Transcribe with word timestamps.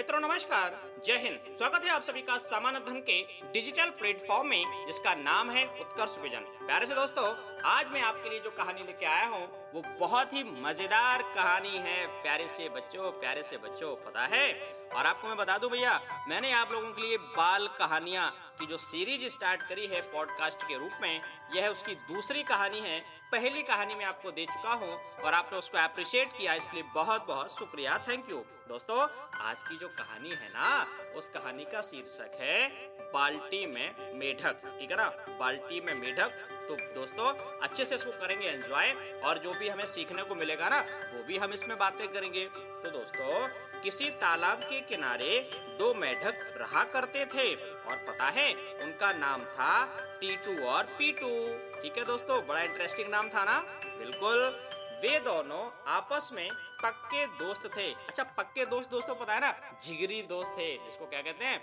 metrô 0.00 0.18
não 0.18 0.28
é 0.28 0.28
mais 0.28 0.46
caro. 0.46 0.89
जय 1.06 1.16
हिंद। 1.16 1.56
स्वागत 1.58 1.84
है 1.84 1.90
आप 1.90 2.02
सभी 2.02 2.22
का 2.22 2.36
सामान्य 2.38 2.78
धन 2.78 2.98
के 3.00 3.20
डिजिटल 3.52 3.90
प्लेटफॉर्म 3.90 4.48
में, 4.48 4.86
जिसका 4.86 5.14
नाम 5.14 5.50
है 5.50 5.64
उत्कर्ष 5.80 6.18
विजन। 6.18 6.40
प्यारे 6.66 6.86
से 6.86 6.94
दोस्तों, 6.94 7.24
आज 7.64 7.92
मैं 7.92 8.00
आपके 8.00 8.30
लिए 8.30 8.40
जो 8.40 8.50
कहानी 8.50 8.82
लेके 8.82 9.06
आया 9.06 9.26
हूँ, 9.26 9.46
वो 9.74 9.82
बहुत 10.00 10.32
ही 10.32 10.42
मज़ेदार 10.62 11.22
कहानी 11.34 11.76
है। 11.78 12.06
प्यारे 12.22 12.48
से 12.48 12.68
बच्चों, 12.68 13.10
प्यारे 13.12 13.42
से 13.42 13.56
बच्चों, 13.56 13.94
पता 13.96 14.26
है? 14.26 14.52
और 14.90 15.06
आपको 15.06 15.28
मैं 15.28 15.36
बता 15.36 15.56
दूँ 15.58 15.70
भैया, 15.70 16.00
मैंने 16.28 16.52
आप 16.52 16.72
लोगों 16.72 16.90
के 16.90 17.02
लिए 17.02 17.16
बाल 17.16 17.66
कहानियाँ 17.78 18.30
की 18.60 18.66
जो 18.66 18.76
सीरीज़ 18.78 19.28
स्टार्ट 19.28 19.62
करी 19.62 19.86
है 19.86 20.00
पॉडकास्ट 20.12 20.62
के 20.62 20.78
रूप 20.78 20.98
में, 21.02 21.20
यह 21.54 21.68
उसकी 21.68 21.94
दूसरी 22.12 22.42
कहानी 22.42 22.80
है। 22.80 23.00
पहली 23.32 23.62
कहानी 23.62 23.94
में 23.94 24.04
आपको 24.04 24.30
दे 24.30 24.44
चुका 24.44 24.72
हूँ 24.74 24.94
और 25.24 25.34
आपने 25.34 25.58
उसको 25.58 25.78
अप्रिशिएट 25.78 26.32
किया, 26.38 26.54
इसके 26.54 26.76
लिए 26.76 26.90
बहुत 26.94 27.26
बहुत 27.26 27.58
शुक्रिया। 27.58 27.98
थैंक 28.08 28.30
यू 28.30 28.44
दोस्तों, 28.68 29.06
आज 29.40 29.62
की 29.62 29.76
जो 29.78 29.88
कहानी 29.90 30.28
है 30.30 30.48
ना 30.48 30.86
उस 31.16 31.28
कहानी 31.28 31.64
का 31.64 31.82
शीर्षक 31.82 32.30
है, 32.40 32.68
बाल्टी 33.12 33.66
में 33.66 34.12
मेढक। 34.14 34.78
ठीक 34.80 34.90
है 34.90 34.96
ना? 34.96 35.08
बाल्टी 35.28 35.80
में 35.80 35.94
मेढक। 35.94 36.30
तो 36.68 36.94
दोस्तों, 36.94 37.58
अच्छे 37.60 37.84
से 37.84 37.94
इसको 37.94 38.10
करेंगे 38.10 38.48
एंजॉय 38.48 39.20
और 39.24 39.38
जो 39.38 39.54
भी 39.54 39.68
हमें 39.68 39.86
सीखने 39.86 40.22
को 40.22 40.34
मिलेगा 40.34 40.68
ना, 40.68 40.80
वो 41.14 41.22
भी 41.22 41.38
हम 41.38 41.52
इसमें 41.52 41.78
बातें 41.78 42.08
करेंगे। 42.08 42.44
तो 42.54 42.90
दोस्तों, 42.90 43.48
किसी 43.80 44.10
तालाब 44.10 44.58
के 44.58 44.80
किनारे 44.80 45.50
दो 45.78 45.94
मेढक 45.94 46.54
रहा 46.56 46.84
करते 46.84 47.26
थे। 47.26 47.54
और 47.54 47.96
पता 47.96 48.24
है, 48.24 48.54
उनका 48.54 49.12
नाम 49.12 49.44
था 49.44 49.86
टीटू 50.20 50.64
और 50.64 50.84
पीटू। 50.84 51.58
ठीक 51.82 51.98
है 51.98 52.04
दोस्तों? 52.04 52.46
बड़ा 52.46 52.60
इंटरेस्टिंग 52.60 53.10
नाम 53.10 53.28
था 53.28 53.44
ना? 53.44 53.58
बिल्कुल। 53.98 54.69
वे 55.00 55.18
दोनों 55.18 55.60
आपस 55.86 56.30
में 56.32 56.50
पक्के 56.82 57.26
दोस्त 57.26 57.66
थे। 57.76 57.92
अच्छा 57.92 58.22
पक्के 58.22 58.64
दोस्त 58.66 58.90
दोस्तों 58.90 59.14
पता 59.14 59.34
है 59.34 59.40
ना? 59.40 59.78
जिगरी 59.82 60.22
दोस्त 60.22 60.52
थे 60.52 60.76
जिसको 60.78 61.06
क्या 61.06 61.22
कहते 61.22 61.44
हैं? 61.44 61.60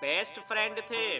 बेस्ट 0.00 0.40
फ्रेंड 0.40 0.80
थे। 0.80 1.18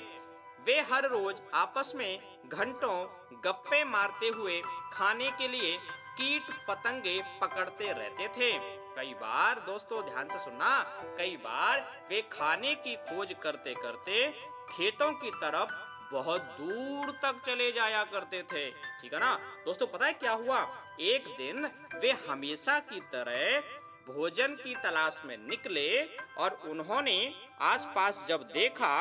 वे 0.65 0.81
हर 0.81 1.05
रोज 1.05 1.41
आपस 1.55 1.93
में 1.97 2.41
घंटों 2.49 2.97
गप्पे 3.45 3.85
मारते 3.85 4.29
हुए 4.29 4.61
खाने 4.93 5.31
के 5.31 5.49
लिए 5.49 5.77
कीट 6.17 6.51
पतंगे 6.69 7.21
पकड़ते 7.41 7.93
रहते 7.93 8.29
थे। 8.29 8.53
कई 8.97 9.15
बार 9.15 9.61
दोस्तों, 9.61 10.03
ध्यान 10.03 10.29
से 10.29 10.39
सुनना, 10.39 10.81
कई 11.19 11.37
बार 11.37 12.07
वे 12.11 12.23
खाने 12.23 12.75
की 12.75 12.97
खोज 12.97 13.35
करते 13.43 13.75
करते 13.75 14.31
खेतों 14.71 15.13
की 15.13 15.31
तरफ़ 15.31 15.90
बहुत 16.13 16.43
दूर 16.59 17.11
तक 17.23 17.41
चले 17.47 17.71
जाया 17.73 18.03
करते 18.05 18.43
थे। 18.45 18.71
ठीक 18.71 19.13
है 19.15 19.21
ना? 19.21 19.35
दोस्तों, 19.65 19.87
पता 19.87 20.07
है 20.07 20.13
क्या 20.15 20.33
हुआ? 20.35 20.61
एक 21.03 21.29
दिन 21.37 21.67
वे 21.95 22.11
हमेशा 22.27 22.79
की 22.83 23.01
तरह 23.13 23.61
भोजन 24.07 24.55
की 24.55 24.75
तलाश 24.75 25.21
में 25.25 25.37
निकले 25.39 26.03
और 26.39 26.55
उन्होंने 26.67 27.17
आसपास 27.63 28.25
जब 28.29 28.43
देखा 28.53 28.93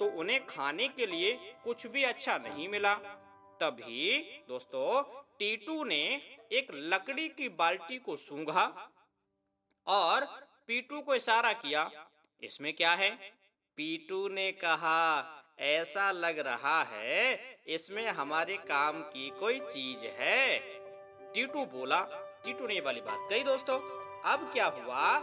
तो 0.00 0.06
उन्हें 0.20 0.44
खाने 0.46 0.88
के 0.88 1.06
लिए 1.06 1.32
कुछ 1.64 1.86
भी 1.86 2.02
अच्छा 2.04 2.36
नहीं 2.38 2.68
मिला। 2.68 2.94
तभी, 3.60 4.18
दोस्तों, 4.48 5.02
टीटू 5.38 5.84
ने 5.84 6.02
एक 6.52 6.68
लकड़ी 6.92 7.28
की 7.28 7.48
बाल्टी 7.54 7.98
को 7.98 8.16
सूंघा 8.16 8.66
और 9.86 10.24
पीटू 10.68 11.00
को 11.00 11.14
इशारा 11.14 11.52
किया, 11.54 11.90
इसमें 12.42 12.72
क्या 12.72 12.92
है? 12.92 13.10
पीटू 13.78 14.26
ने 14.28 14.50
कहा 14.54 15.22
ऐसा 15.58 16.10
लग 16.10 16.38
रहा 16.38 16.82
है 16.82 17.40
इसमें 17.66 18.06
हमारे 18.08 18.56
काम 18.56 19.00
की 19.02 19.28
कोई 19.40 19.58
चीज़ 19.58 20.04
है। 20.18 20.58
टीटू 21.34 21.64
बोला, 21.66 22.00
टीटू 22.44 22.66
ने 22.66 22.80
वाली 22.80 23.00
बात 23.00 23.26
कही 23.30 23.42
दोस्तों। 23.42 23.78
अब 24.32 24.50
क्या 24.52 24.66
हुआ? 24.66 25.18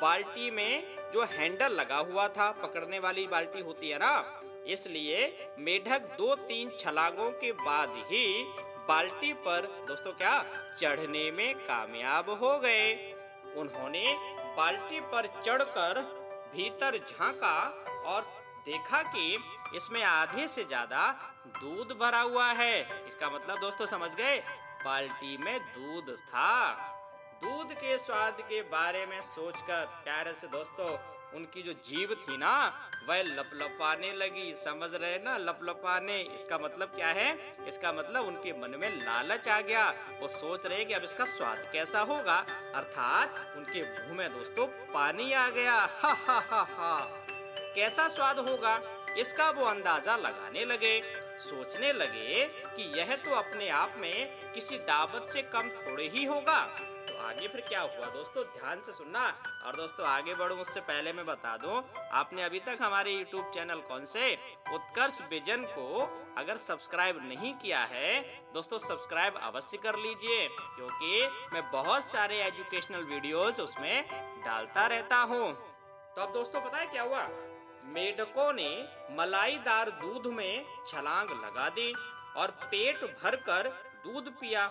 बाल्टी 0.00 0.50
में 0.50 0.96
जो 1.12 1.24
हैंडल 1.24 1.72
लगा 1.72 1.96
हुआ 1.96 2.26
था, 2.28 2.50
पकड़ने 2.52 2.98
वाली 2.98 3.26
बाल्टी 3.26 3.60
होती 3.60 3.88
है 3.88 3.98
ना, 3.98 4.42
इसलिए 4.66 5.48
मेढक 5.58 6.14
दो 6.18 6.34
तीन 6.34 6.70
छलांगों 6.78 7.30
के 7.30 7.52
बाद 7.52 7.94
ही 8.06 8.44
बाल्टी 8.88 9.32
पर, 9.32 9.66
दोस्तों 9.88 10.12
क्या, 10.12 10.34
चढ़ने 10.78 11.30
में 11.30 11.54
कामयाब 11.54 12.30
हो 12.30 12.58
गए। 12.58 12.94
उन्होंने 13.56 14.04
बाल्टी 14.56 15.00
पर 15.00 15.26
चढ़कर 15.42 16.00
भीतर 16.54 16.98
झांका 16.98 17.58
और 18.06 18.22
देखा 18.66 19.02
कि 19.02 19.38
इसमें 19.76 20.02
आधे 20.02 20.48
से 20.48 20.64
ज़्यादा 20.64 21.08
दूध 21.46 21.96
भरा 21.98 22.20
हुआ 22.20 22.46
है। 22.52 23.06
इसका 23.08 23.30
मतलब 23.30 23.60
दोस्तों 23.60 23.86
समझ 23.86 24.10
गए? 24.10 24.38
बाल्टी 24.84 25.36
में 25.36 25.58
दूध 25.58 26.16
था। 26.16 26.70
दूध 27.44 27.72
के 27.72 27.98
स्वाद 27.98 28.40
के 28.40 28.62
बारे 28.62 29.06
में 29.06 29.20
सोचकर 29.20 29.84
प्यारे 30.04 30.32
से 30.32 30.46
दोस्तों, 30.46 30.88
उनकी 31.36 31.62
जो 31.62 31.72
जीव 31.72 32.14
थी 32.14 32.36
ना, 32.36 32.72
वह 33.08 33.22
लपलपाने 33.22 34.12
लगी। 34.12 34.54
समझ 34.54 34.94
रहे 34.94 35.18
ना? 35.18 35.36
लपलपाने। 35.36 36.18
इसका 36.20 36.58
मतलब 36.58 36.88
क्या 36.88 37.08
है? 37.08 37.28
इसका 37.68 37.92
मतलब 37.92 38.26
उनके 38.26 38.52
मन 38.52 38.78
में 38.80 38.88
लालच 39.04 39.48
आ 39.48 39.60
गया। 39.60 39.88
वो 40.20 40.28
सोच 40.28 40.66
रहे 40.66 40.84
कि 40.84 40.94
अब 40.94 41.02
इसका 41.02 41.24
स्वाद 41.24 41.68
कैसा 41.72 42.00
होगा। 42.00 42.36
अर्थात 42.74 43.54
उनके 43.56 43.82
मुँह 43.82 44.18
में 44.18 44.38
दोस्तों 44.38 44.66
पानी 44.66 45.32
आ 45.32 45.48
गया। 45.50 45.74
हा 46.02 46.16
हा 46.26 46.40
हा 46.50 46.66
हा। 46.78 47.08
कैसा 47.76 48.08
स्वाद 48.08 48.38
होगा, 48.38 48.80
इसका 49.18 49.50
वो 49.50 49.64
अंदाज़ा 49.64 50.16
लगाने 50.16 50.64
लगे। 50.64 51.00
सोचने 51.40 51.92
लगे 51.92 52.44
कि 52.76 52.82
यह 52.98 53.14
तो 53.16 53.34
अपने 53.34 53.68
आप 53.68 53.94
में 53.98 54.52
किसी 54.54 54.76
दावत 54.84 55.26
से 55.30 55.42
कम 55.44 55.68
थोड़े 55.70 56.08
ही 56.08 56.24
होगा। 56.24 56.60
तो 57.06 57.16
आगे 57.22 57.48
फिर 57.48 57.60
क्या 57.60 57.80
हुआ 57.80 58.06
दोस्तों? 58.06 58.42
ध्यान 58.52 58.80
से 58.80 58.92
सुनना। 58.92 59.24
और 59.66 59.76
दोस्तों, 59.76 60.06
आगे 60.06 60.34
बढ़ो 60.34 60.56
उससे 60.56 60.80
पहले 60.82 61.12
मैं 61.12 61.24
बता 61.26 61.56
दूँ, 61.56 61.82
आपने 62.12 62.42
अभी 62.42 62.60
तक 62.60 62.78
हमारे 62.82 63.12
यूट्यूब 63.12 63.50
चैनल 63.54 63.80
कौन 63.88 64.04
से? 64.04 64.32
उत्कर्ष 64.74 65.20
विजन 65.30 65.64
को 65.70 66.02
अगर 66.38 66.56
सब्सक्राइब 66.58 67.20
नहीं 67.24 67.52
किया 67.54 67.80
है, 67.84 68.20
दोस्तों, 68.54 68.78
सब्सक्राइब 68.78 69.36
अवश्य 69.42 69.76
कर 69.76 69.96
लीजिए, 69.98 70.46
क्योंकि 70.48 71.26
मैं 71.52 71.70
बहुत 71.72 72.04
सारे 72.04 72.42
एजुकेशनल 72.42 73.04
वीडियोस 73.04 73.60
उसमें 73.60 74.04
डालता 74.46 74.86
रहता 74.86 75.16
हूँ। 75.22 75.52
तो 76.16 76.22
अब 76.22 76.32
दोस्तों, 76.32 76.60
पता 76.60 76.78
है 76.78 76.86
क्या 76.86 77.02
हुआ? 77.02 77.22
मेढकों 77.86 78.52
ने 78.52 78.68
मलाईदार 79.12 79.90
दूध 80.00 80.26
में 80.34 80.64
छलांग 80.88 81.30
लगा 81.44 81.68
दी 81.70 81.92
और 82.36 82.50
पेट 82.64 83.04
भरकर 83.14 83.68
दूध 84.04 84.30
पिया। 84.32 84.66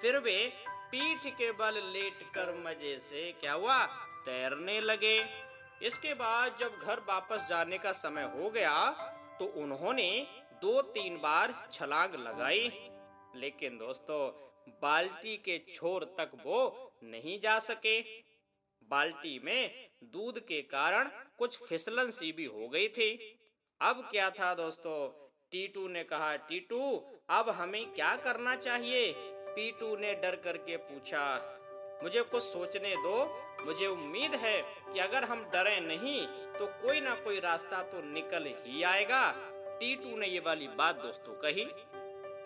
फिर 0.00 0.18
वे 0.18 0.36
पीठ 0.90 1.26
के 1.34 1.50
बल 1.52 1.80
लेटकर 1.92 2.54
मज़े 2.58 2.98
से 3.00 3.30
क्या 3.32 3.52
हुआ? 3.52 3.84
तैरने 4.26 4.80
लगे। 4.80 5.16
इसके 5.82 6.14
बाद 6.14 6.56
जब 6.60 6.78
घर 6.78 7.00
वापस 7.08 7.46
जाने 7.48 7.78
का 7.78 7.92
समय 7.94 8.30
हो 8.34 8.50
गया 8.50 8.76
तो 9.38 9.44
उन्होंने 9.62 10.08
दो 10.62 10.80
तीन 10.92 11.16
बार 11.18 11.54
छलांग 11.72 12.14
लगाई। 12.18 12.70
लेकिन 13.36 13.78
दोस्तों, 13.78 14.20
बाल्टी 14.82 15.36
के 15.38 15.58
छोर 15.72 16.04
तक 16.18 16.30
वो 16.44 16.92
नहीं 17.04 17.38
जा 17.40 17.58
सके। 17.60 18.00
बाल्टी 18.90 19.38
में 19.44 19.90
दूध 20.12 20.38
के 20.40 20.60
कारण 20.70 21.10
कुछ 21.38 21.58
फिसलन 21.58 22.10
सी 22.10 22.32
भी 22.32 22.44
हो 22.46 22.68
गई 22.68 22.88
थी। 22.88 23.10
अब 23.80 24.08
क्या 24.10 24.28
था 24.30 24.52
दोस्तों? 24.54 24.96
टीटू 25.52 25.86
ने 25.88 26.02
कहा, 26.04 26.34
टीटू, 26.38 26.80
अब 27.30 27.48
हमें 27.50 27.92
क्या 27.94 28.14
करना 28.16 28.54
चाहिए? 28.56 29.12
पीटू 29.48 29.96
ने 29.96 30.14
डर 30.14 30.36
करके 30.44 30.76
पूछा, 30.78 31.24
मुझे 32.02 32.22
कुछ 32.22 32.42
सोचने 32.42 32.94
दो। 32.98 33.24
मुझे 33.64 33.86
उम्मीद 33.86 34.34
है 34.34 34.60
कि 34.62 34.98
अगर 35.00 35.24
हम 35.24 35.44
डरे 35.52 35.78
नहीं 35.80 36.26
तो 36.54 36.66
कोई 36.82 37.00
ना 37.00 37.14
कोई 37.16 37.38
रास्ता 37.40 37.82
तो 37.82 38.00
निकल 38.04 38.46
ही 38.58 38.82
आएगा। 38.82 39.30
टीटू 39.80 40.16
ने 40.16 40.26
ये 40.26 40.40
वाली 40.40 40.68
बात 40.78 40.96
दोस्तों 40.96 41.34
कही। 41.34 41.64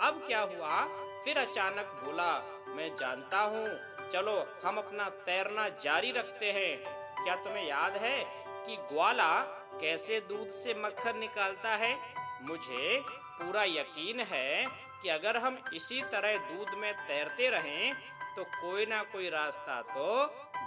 अब 0.01 0.23
क्या 0.27 0.41
हुआ? 0.43 0.85
फिर 1.25 1.39
अचानक 1.39 1.87
बोला, 2.05 2.33
मैं 2.69 2.95
जानता 2.97 3.41
हूँ। 3.41 3.67
चलो, 4.13 4.37
हम 4.65 4.77
अपना 4.79 5.09
तैरना 5.27 5.69
जारी 5.83 6.11
रखते 6.13 6.53
हैं। 6.53 6.77
क्या 7.25 7.35
तुम्हें 7.37 7.67
याद 7.67 7.97
है 7.97 8.19
कि 8.67 8.77
ग्वाला 8.93 9.33
कैसे 9.81 10.21
दूध 10.29 10.51
से 10.53 10.75
मक्खन 10.75 11.19
निकालता 11.19 11.75
है? 11.77 11.95
मुझे 12.43 13.01
पूरा 13.39 13.63
यकीन 13.65 14.21
है 14.23 14.67
कि 15.03 15.09
अगर 15.09 15.37
हम 15.37 15.59
इसी 15.75 16.01
तरह 16.13 16.37
दूध 16.47 16.75
में 16.79 16.93
तैरते 17.09 17.49
रहें 17.51 17.95
तो 18.37 18.45
कोई 18.45 18.87
ना 18.87 19.03
कोई 19.13 19.29
रास्ता 19.31 19.81
तो 19.89 20.09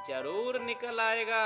ज़रूर 0.08 0.60
निकल 0.62 1.00
आएगा। 1.00 1.46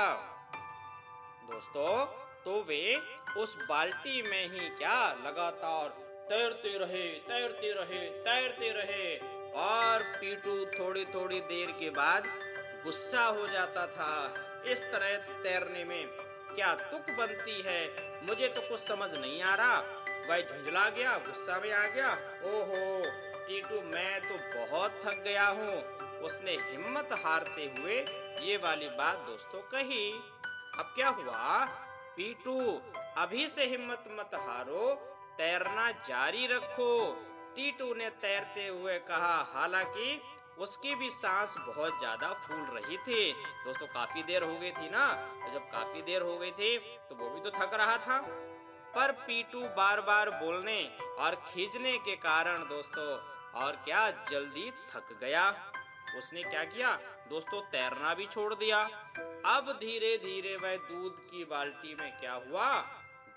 दोस्तों 1.50 2.04
तो 2.44 2.62
वे 2.62 2.96
उस 3.38 3.56
बाल्टी 3.68 4.22
में 4.22 4.42
ही 4.44 4.68
क्या 4.78 4.98
लगातार 5.26 5.88
तैरते 6.28 6.76
रहे 6.78 7.06
तैरते 7.28 7.72
रहे 7.72 8.04
तैरते 8.24 8.70
रहे 8.72 9.04
और 9.56 10.02
पीटू 10.02 10.64
थोड़ी 10.66 11.04
थोड़ी 11.04 11.40
देर 11.40 11.70
के 11.70 11.90
बाद 11.90 12.24
गुस्सा 12.84 13.24
हो 13.24 13.46
जाता 13.46 13.86
था 13.86 14.34
इस 14.66 14.80
तरह 14.82 15.16
तैरने 15.42 15.84
में। 15.84 16.06
क्या 16.54 16.74
तुक 16.74 17.10
बनती 17.16 17.62
है? 17.62 17.80
मुझे 18.26 18.48
तो 18.48 18.60
कुछ 18.60 18.80
समझ 18.80 19.14
नहीं 19.14 19.42
आ 19.42 19.54
रहा। 19.54 19.78
वह 20.28 20.40
झुंझला 20.40 20.88
गया, 20.90 21.16
गुस्सा 21.18 21.58
में 21.60 21.72
आ 21.72 21.86
गया। 21.86 22.12
ओहो 22.44 23.10
टीटू 23.46 23.80
मैं 23.80 24.20
तो 24.28 24.66
बहुत 24.66 25.00
थक 25.04 25.22
गया 25.24 25.46
हूँ। 25.46 25.74
उसने 26.20 26.50
हिम्मत 26.50 27.08
हारते 27.24 27.74
हुए 27.78 27.98
ये 28.46 28.56
वाली 28.56 28.88
बात 28.88 29.18
दोस्तों 29.18 29.60
कही। 29.60 30.12
अब 30.78 30.92
क्या 30.94 31.08
हुआ? 31.08 31.64
पीटू, 32.16 32.82
अभी 33.16 33.48
से 33.48 33.66
हिम्मत 33.66 34.04
मत 34.10 34.30
हारो। 34.34 34.94
तैरना 35.38 35.90
जारी 35.90 36.46
रखो। 36.46 36.92
टीटू 37.56 37.92
ने 37.94 38.08
तैरते 38.22 38.66
हुए 38.68 38.98
कहा, 39.00 39.36
हालाँकि 39.52 40.22
उसकी 40.58 40.94
भी 40.94 41.08
सांस 41.10 41.54
बहुत 41.58 41.98
ज़्यादा 41.98 42.32
फूल 42.34 42.64
रही 42.72 42.96
थी। 42.98 43.32
दोस्तों, 43.64 43.86
काफ़ी 43.86 44.22
देर 44.22 44.42
हो 44.42 44.54
गई 44.54 44.70
थी 44.72 44.88
ना? 44.90 45.06
तो 45.12 45.52
जब 45.54 45.70
काफ़ी 45.70 46.02
देर 46.02 46.22
हो 46.22 46.36
गई 46.38 46.50
थी 46.50 46.76
तो 47.08 47.14
वो 47.14 47.30
भी 47.30 47.40
तो 47.40 47.50
थक 47.50 47.74
रहा 47.74 47.96
था। 47.98 48.18
पर 48.94 49.12
पीटू 49.22 49.60
बार 49.76 50.00
बार 50.00 50.30
बोलने 50.32 50.82
और 51.18 51.34
खींचने 51.46 51.96
के 51.98 52.14
कारण, 52.16 52.62
दोस्तों, 52.68 53.06
और 53.56 53.76
क्या 53.84 54.10
जल्दी 54.30 54.70
थक 54.90 55.16
गया। 55.20 55.48
उसने 56.18 56.42
क्या 56.42 56.64
किया? 56.64 56.94
दोस्तों, 57.30 57.60
तैरना 57.62 58.14
भी 58.14 58.26
छोड़ 58.26 58.54
दिया। 58.54 58.78
अब 59.46 59.76
धीरे 59.80 60.16
धीरे 60.18 60.56
वह 60.56 60.76
दूध 60.84 61.18
की 61.20 61.44
बाल्टी 61.44 61.94
में 61.94 62.10
क्या 62.20 62.32
हुआ? 62.46 62.68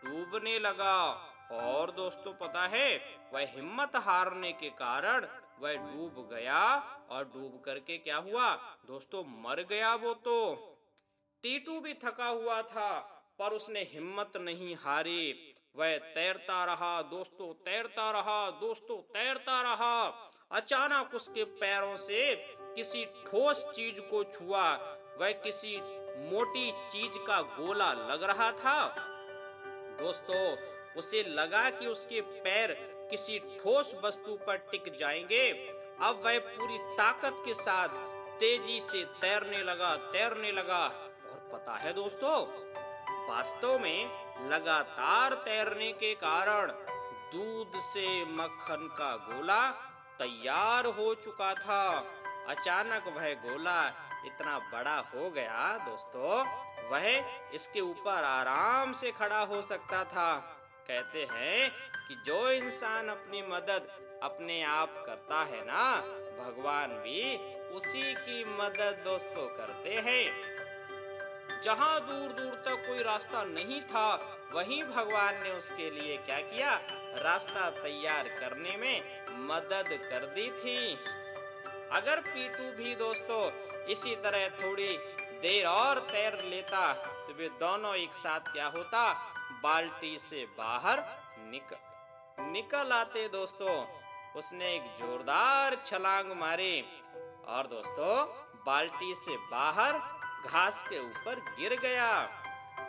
डूबने 0.04 0.58
लगा। 0.60 0.96
और 1.52 1.92
दोस्तों 1.92 2.34
पता 2.34 2.68
है, 2.68 2.98
वह 3.34 3.40
हिम्मत 3.40 3.92
हारने 3.96 4.52
के 4.52 4.70
कारण 4.70 5.28
वह 5.60 5.74
डूब 5.76 6.30
गया। 6.34 6.76
और 7.10 7.24
डूब 7.24 7.62
करके 7.66 7.98
क्या 7.98 8.18
हुआ? 8.18 8.56
दोस्तों 8.86 9.24
मर 9.28 9.64
गया 9.64 9.96
वो 9.96 10.14
तो। 10.14 10.56
टीटू 11.44 11.80
भी 11.80 11.94
थका 11.94 12.26
हुआ 12.26 12.62
था, 12.62 13.00
पर 13.40 13.50
उसने 13.54 13.80
हिम्मत 13.80 14.38
नहीं 14.38 14.76
हारी। 14.76 15.56
वह 15.76 15.98
तैरता 15.98 16.66
रहा, 16.66 17.02
दोस्तों 17.02 17.54
तैरता 17.54 18.12
रहा, 18.12 18.52
दोस्तों 18.52 18.98
तैरता 18.98 19.62
रहा। 19.62 20.08
अचानक 20.52 21.16
उसके 21.16 21.44
पैरों 21.44 21.98
से 21.98 22.36
किसी 22.76 23.06
ठोस 23.06 23.66
चीज़ 23.66 24.02
को 24.02 24.24
छुआ। 24.24 24.76
वह 25.20 25.32
किसी 25.32 25.82
मोटी 26.30 26.72
चीज़ 26.72 27.26
का 27.28 27.42
गोला 27.42 27.94
लग 27.94 28.24
रहा 28.24 28.52
था। 28.52 28.96
दोस्तों 30.00 30.69
उसे 30.98 31.24
लगा 31.24 31.70
कि 31.70 31.86
उसके 31.86 32.22
पैर 32.22 32.72
किसी 33.12 33.40
ठोस 33.40 33.96
वस्तु 34.04 34.40
पर 34.48 34.58
टिक 34.58 34.98
जाएँगे। 35.00 35.52
अब 36.02 36.22
वह 36.26 36.40
पूरी 36.40 36.78
ताकत 36.78 37.44
के 37.46 37.54
साथ 37.54 37.88
तेज़ी 38.40 38.80
से 38.80 39.04
तैरने 39.04 39.64
लगा 39.64 39.96
तैरने 39.96 40.52
लगा। 40.52 40.86
और 41.32 41.50
पता 41.54 41.78
है 41.78 41.94
दोस्तों, 41.94 42.46
वास्तव 43.30 43.80
में 43.80 44.30
लगातार 44.50 45.34
तैरने 45.34 45.92
के 45.92 46.16
कारण 46.16 46.72
दूध 47.34 47.82
से 47.82 48.26
मक्खन 48.26 48.96
का 48.98 49.16
गोला 49.16 49.72
तैयार 50.20 50.86
हो 50.86 51.14
चुका 51.14 51.54
था। 51.54 52.06
अचानक 52.48 53.04
वह 53.08 53.34
गोला 53.34 53.88
इतना 54.26 54.60
बड़ा 54.60 54.98
हो 55.00 55.30
गया, 55.30 55.78
दोस्तों, 55.78 56.46
वह 56.90 57.08
इसके 57.54 57.80
ऊपर 57.80 58.24
आराम 58.24 58.94
से 58.94 59.12
खड़ा 59.12 59.40
हो 59.40 59.62
सकता 59.62 60.04
था। 60.04 60.56
कहते 60.90 61.26
हैं 61.32 61.70
कि 62.08 62.16
जो 62.26 62.50
इंसान 62.50 63.08
अपनी 63.08 63.42
मदद 63.42 63.88
अपने 64.24 64.62
आप 64.64 65.04
करता 65.08 65.44
है 65.44 65.62
ना, 65.66 65.84
भगवान 66.40 66.90
भी 67.00 67.36
उसी 67.76 68.14
की 68.16 68.44
मदद 68.46 69.02
दोस्तों 69.06 69.46
करते 69.58 69.96
हैं। 70.08 71.62
जहाँ 71.64 72.00
दूर 72.02 72.32
दूर 72.34 72.56
तक 72.66 72.86
कोई 72.88 73.04
रास्ता 73.04 73.44
नहीं 73.44 73.82
था, 73.82 74.16
वहीं 74.54 74.84
भगवान 74.84 75.42
ने 75.44 75.52
उसके 75.52 75.90
लिए 75.92 76.18
क्या 76.18 76.40
किया? 76.42 76.74
रास्ता 77.24 77.70
तैयार 77.70 78.28
करने 78.40 78.78
में 78.78 79.48
मदद 79.48 79.90
कर 80.04 80.26
दी 80.36 80.50
थी। 80.52 80.96
अगर 81.92 82.22
पीटू 82.22 82.72
भी 82.78 82.96
दोस्तों 82.96 83.42
इसी 83.86 84.16
तरह 84.16 84.48
थोड़ी 84.58 84.98
देर 85.42 85.66
और 85.68 86.00
तैर 86.08 86.44
लेता 86.44 86.94
तो 87.28 87.34
वे 87.34 87.50
दोनों 87.60 87.96
एक 87.96 88.14
साथ 88.14 88.54
क्या 88.54 88.68
होता? 88.68 89.02
बाल्टी 89.64 90.18
से 90.20 90.46
बाहर 90.58 91.04
निकल 91.52 91.88
निकल 92.44 92.92
आते 92.94 93.28
दोस्तों, 93.28 93.76
उसने 94.36 94.74
एक 94.76 94.84
जोरदार 95.00 95.76
छलांग 95.86 96.32
मारी 96.40 96.82
और 97.48 97.68
दोस्तों, 97.68 98.14
बाल्टी 98.66 99.14
से 99.16 99.36
बाहर 99.52 99.98
घास 100.48 100.84
के 100.90 101.00
ऊपर 101.00 101.40
गिर 101.52 101.80
गया। 101.82 102.10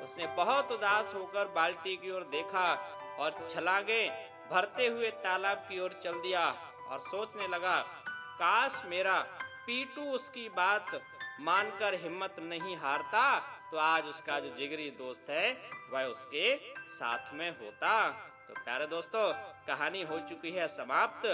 उसने 0.02 0.26
बहुत 0.36 0.72
उदास 0.72 1.12
होकर 1.14 1.48
बाल्टी 1.54 1.96
की 1.96 2.10
ओर 2.10 2.28
देखा 2.32 2.66
और 3.18 3.46
छलांगे 3.50 4.06
भरते 4.50 4.86
हुए 4.86 5.10
तालाब 5.24 5.66
की 5.68 5.80
ओर 5.80 5.98
चल 6.02 6.20
दिया 6.22 6.46
और 6.90 7.00
सोचने 7.00 7.46
लगा, 7.48 7.76
काश 8.38 8.82
मेरा 8.90 9.18
पीटू 9.66 10.02
उसकी 10.12 10.48
बात 10.56 11.00
मानकर 11.40 11.94
हिम्मत 12.02 12.36
नहीं 12.42 12.76
हारता 12.76 13.24
तो 13.70 13.76
आज 13.76 14.06
उसका 14.06 14.40
जो 14.40 14.56
जिगरी 14.56 14.90
दोस्त 14.90 15.30
है, 15.30 15.52
वह 15.90 16.04
उसके 16.04 16.56
साथ 16.88 17.34
में 17.34 17.50
होता। 17.50 18.10
तो 18.48 18.54
प्यारे 18.54 18.86
दोस्तों, 18.86 19.32
कहानी 19.66 20.02
हो 20.02 20.18
चुकी 20.18 20.50
है 20.50 20.68
समाप्त, 20.68 21.26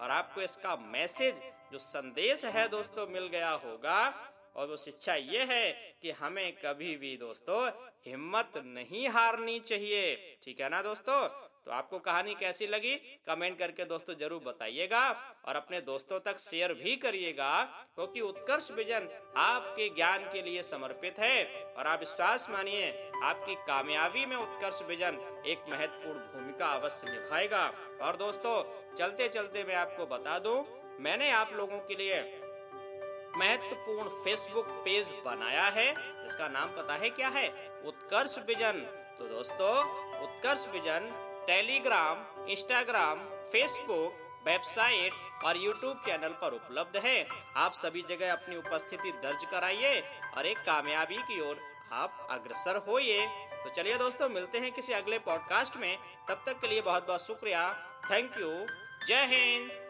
और 0.00 0.10
आपको 0.10 0.40
इसका 0.40 0.76
मैसेज, 0.76 1.34
जो 1.72 1.78
संदेश 1.78 2.44
है 2.44 2.68
दोस्तों, 2.68 3.06
मिल 3.06 3.26
गया 3.26 3.50
होगा। 3.50 4.30
और 4.56 4.66
वो 4.66 4.76
शिक्षा 4.76 5.14
ये 5.14 5.44
है 5.44 5.72
कि 6.02 6.10
हमें 6.10 6.52
कभी 6.52 6.96
भी 6.96 7.16
दोस्तों, 7.16 7.70
हिम्मत 8.06 8.52
नहीं 8.56 9.08
हारनी 9.08 9.60
चाहिए। 9.60 10.36
ठीक 10.44 10.60
है 10.60 10.68
ना 10.68 10.82
दोस्तों? 10.82 11.28
तो 11.66 11.72
आपको 11.72 11.98
कहानी 11.98 12.34
कैसी 12.34 12.66
लगी? 12.66 12.94
कमेंट 13.28 13.58
करके 13.58 13.84
दोस्तों 13.84 14.14
ज़रूर 14.14 14.42
बताइएगा 14.46 15.04
और 15.46 15.56
अपने 15.56 15.80
दोस्तों 15.80 16.18
तक 16.20 16.38
शेयर 16.40 16.72
भी 16.74 16.96
करिएगा, 16.96 17.62
क्योंकि 17.94 18.20
तो 18.20 18.26
उत्कर्ष 18.28 18.70
विजन 18.70 19.08
आपके 19.36 19.88
ज्ञान 19.94 20.28
के 20.32 20.42
लिए 20.42 20.62
समर्पित 20.62 21.18
है। 21.18 21.44
और 21.74 21.86
आप 21.86 22.00
विश्वास 22.00 22.48
मानिए, 22.50 22.90
आपकी 23.22 23.54
कामयाबी 23.66 24.26
में 24.26 24.36
उत्कर्ष 24.36 24.82
विजन 24.82 25.18
एक 25.46 25.64
महत्वपूर्ण 25.68 26.18
भूमिका 26.32 26.66
अवश्य 26.66 27.10
निभाएगा। 27.10 27.64
और 28.02 28.16
दोस्तों 28.16 28.62
चलते 28.94 29.28
चलते 29.28 29.64
मैं 29.64 29.74
आपको 29.76 30.06
बता 30.06 30.38
दूँ, 30.38 30.64
मैंने 31.00 31.30
आप 31.32 31.52
लोगों 31.54 31.78
के 31.78 31.94
लिए 31.94 32.22
महत्वपूर्ण 33.36 34.08
फेसबुक 34.24 34.66
पेज 34.84 35.14
बनाया 35.24 35.64
है, 35.66 35.92
जिसका 36.22 36.48
नाम 36.48 36.76
पता 36.76 36.94
है 36.94 37.10
क्या 37.10 37.28
है? 37.28 37.48
उत्कर्ष 37.84 38.38
विजन। 38.46 38.86
तो 39.18 39.26
दोस्तों, 39.26 39.74
Utkarsh 40.22 40.66
vision 40.68 41.12
Telegram, 41.46 42.46
Instagram, 42.48 43.18
Facebook, 43.24 44.42
website 44.46 45.12
और 45.44 45.56
यूट्यूब 45.56 46.02
चैनल 46.06 46.28
पर 46.28 46.52
उपलब्ध 46.52 46.96
है। 46.96 47.28
आप 47.56 47.72
सभी 47.72 48.02
जगह 48.02 48.32
अपनी 48.32 48.56
उपस्थिति 48.56 49.12
दर्ज 49.12 49.44
कराइए 49.44 50.00
और 50.36 50.46
एक 50.46 50.58
कामयाबी 50.58 51.16
की 51.16 51.40
ओर 51.40 51.60
आप 51.92 52.28
अग्रसर 52.30 52.76
होइए। 52.76 53.26
तो 53.64 53.70
चलिए 53.70 53.96
दोस्तों, 53.96 54.28
मिलते 54.28 54.58
हैं 54.58 54.72
किसी 54.72 54.92
अगले 54.92 55.18
पॉडकास्ट 55.18 55.76
में। 55.76 55.98
तब 56.28 56.42
तक 56.46 56.60
के 56.60 56.68
लिए 56.68 56.80
बहुत 56.80 57.06
बहुत 57.06 57.26
शुक्रिया। 57.26 57.72
थैंक 58.10 58.32
यू 58.38 58.50
जय 59.06 59.24
हिंद। 59.24 59.83